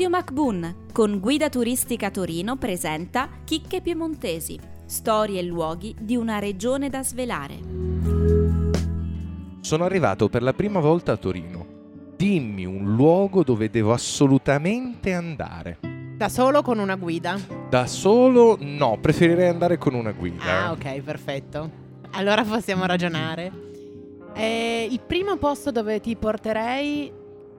[0.00, 6.88] Radio MacBoon con Guida Turistica Torino presenta Chicche Piemontesi, storie e luoghi di una regione
[6.88, 7.58] da svelare.
[9.60, 11.66] Sono arrivato per la prima volta a Torino.
[12.16, 15.80] Dimmi un luogo dove devo assolutamente andare.
[16.16, 17.38] Da solo o con una guida?
[17.68, 20.64] Da solo no, preferirei andare con una guida.
[20.64, 21.70] Ah, ok, perfetto.
[22.12, 23.52] Allora possiamo ragionare.
[24.32, 27.12] Eh, il primo posto dove ti porterei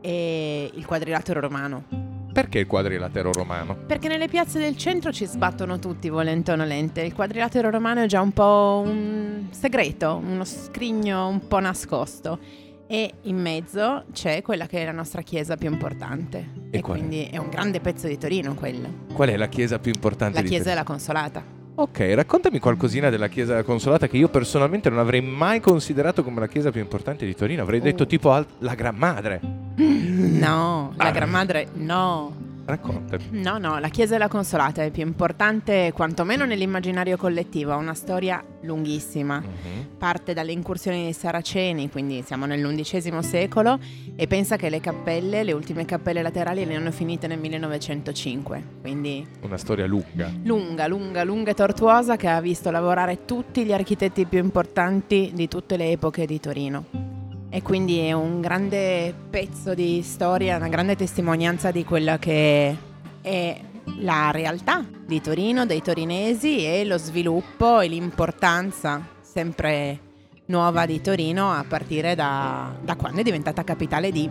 [0.00, 2.06] è il quadrilatero romano.
[2.42, 3.74] Perché il quadrilatero romano?
[3.86, 7.00] Perché nelle piazze del centro ci sbattono tutti, volente o nolente.
[7.00, 12.38] Il quadrilatero romano è già un po' un segreto, uno scrigno un po' nascosto.
[12.86, 16.48] E in mezzo c'è quella che è la nostra chiesa più importante.
[16.70, 17.00] E E, qual è?
[17.00, 18.88] quindi è un grande pezzo di Torino quello.
[19.12, 21.42] Qual è la chiesa più importante La chiesa della Consolata.
[21.74, 26.38] Ok, raccontami qualcosina della chiesa della Consolata che io personalmente non avrei mai considerato come
[26.38, 27.62] la chiesa più importante di Torino.
[27.62, 28.06] Avrei detto Oh.
[28.06, 29.57] tipo al- la Gran Madre.
[29.84, 31.10] No, la.
[31.10, 32.46] Gran Madre no.
[32.68, 33.28] Raccontami.
[33.30, 38.44] No, no, la Chiesa della Consolata è più importante quantomeno nell'immaginario collettivo, ha una storia
[38.60, 39.38] lunghissima.
[39.38, 39.96] Mhm.
[39.96, 43.78] Parte dalle incursioni dei Saraceni, quindi siamo nell'undicesimo secolo,
[44.14, 49.26] e pensa che le cappelle, le ultime cappelle laterali le hanno finite nel 1905, quindi
[49.40, 50.30] Una storia lunga.
[50.42, 55.48] lunga, lunga, lunga e tortuosa che ha visto lavorare tutti gli architetti più importanti di
[55.48, 57.07] tutte le epoche di Torino.
[57.50, 62.76] E quindi è un grande pezzo di storia, una grande testimonianza di quella che
[63.22, 63.60] è
[64.00, 70.00] la realtà di Torino, dei torinesi e lo sviluppo e l'importanza sempre
[70.46, 74.28] nuova di Torino a partire da, da quando è diventata capitale di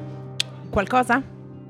[0.69, 1.21] qualcosa?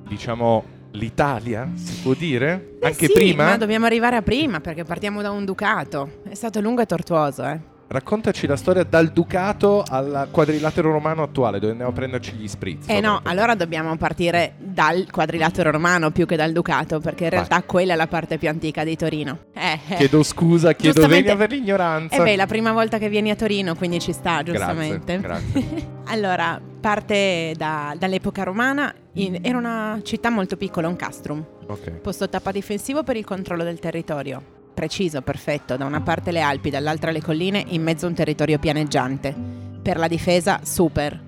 [0.06, 2.76] Diciamo l'Italia, si può dire?
[2.82, 3.46] Eh Anche sì, prima?
[3.46, 6.22] Ma dobbiamo arrivare a prima perché partiamo da un ducato.
[6.28, 7.76] È stato lungo e tortuoso, eh.
[7.90, 12.90] Raccontaci la storia dal Ducato al quadrilatero romano attuale, dove andiamo a prenderci gli spritz.
[12.90, 17.40] Eh no, allora dobbiamo partire dal quadrilatero romano più che dal ducato, perché in Vai.
[17.40, 19.46] realtà quella è la parte più antica di Torino.
[19.54, 19.96] Eh, eh.
[19.96, 22.18] Chiedo scusa, chiedo venia per l'ignoranza.
[22.18, 25.20] Eh beh, è la prima volta che vieni a Torino, quindi ci sta, giustamente.
[25.20, 25.88] Grazie, grazie.
[26.12, 31.46] allora, parte da- dall'epoca romana, in- era una città molto piccola, un castrum.
[31.68, 31.92] Ok.
[32.02, 34.56] Posto tappa difensivo per il controllo del territorio.
[34.78, 35.76] Preciso, perfetto.
[35.76, 39.36] Da una parte le Alpi, dall'altra le colline, in mezzo un territorio pianeggiante.
[39.82, 41.20] Per la difesa, super.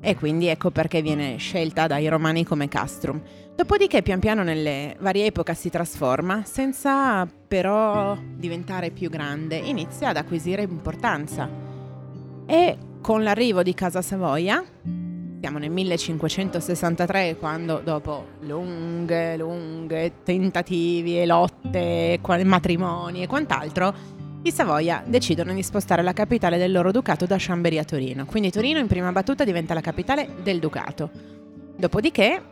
[0.00, 3.20] E quindi ecco perché viene scelta dai romani come castrum.
[3.54, 9.56] Dopodiché, pian piano, nelle varie epoche si trasforma, senza però diventare più grande.
[9.56, 11.46] Inizia ad acquisire importanza.
[12.46, 14.64] E con l'arrivo di Casa Savoia,
[15.46, 23.94] siamo nel 1563 quando dopo lunghe, lunghe tentativi e lotte, matrimoni e quant'altro,
[24.42, 28.24] i Savoia decidono di spostare la capitale del loro ducato da Chambéry a Torino.
[28.26, 31.10] Quindi Torino in prima battuta diventa la capitale del ducato.
[31.76, 32.42] Dopodiché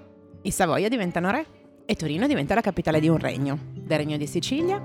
[0.43, 1.45] i Savoia diventano re
[1.87, 4.81] e Torino diventa la capitale di un regno, del regno di Sicilia,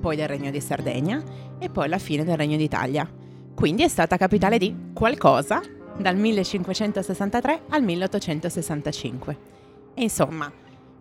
[0.00, 1.22] poi del regno di Sardegna
[1.58, 3.06] e poi alla fine del regno d'Italia.
[3.54, 5.60] Quindi è stata capitale di qualcosa
[5.98, 9.36] dal 1563 al 1865.
[9.94, 10.50] E insomma,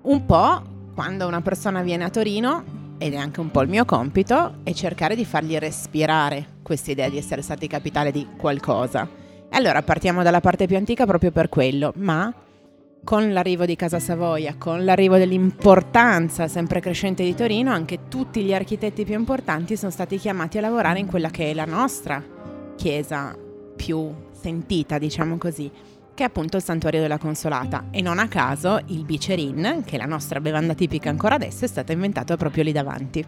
[0.01, 0.61] un po'
[0.93, 4.71] quando una persona viene a Torino, ed è anche un po' il mio compito, è
[4.71, 9.07] cercare di fargli respirare questa idea di essere stati capitale di qualcosa.
[9.49, 12.33] E allora partiamo dalla parte più antica proprio per quello, ma
[13.03, 18.53] con l'arrivo di Casa Savoia, con l'arrivo dell'importanza sempre crescente di Torino, anche tutti gli
[18.53, 22.23] architetti più importanti sono stati chiamati a lavorare in quella che è la nostra
[22.75, 23.35] chiesa
[23.75, 25.71] più sentita, diciamo così,
[26.13, 27.87] che è appunto il Santuario della Consolata.
[27.89, 31.67] E non a caso il bicerin, che è la nostra bevanda tipica ancora adesso, è
[31.67, 33.25] stato inventato proprio lì davanti.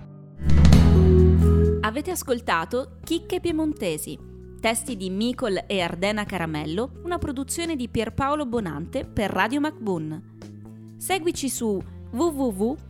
[1.81, 4.19] Avete ascoltato Chicche Piemontesi,
[4.59, 10.33] testi di Micol e Ardena Caramello, una produzione di Pierpaolo Bonante per Radio MacBoon.
[10.97, 11.81] Seguici su
[12.11, 12.83] www.mbun.it.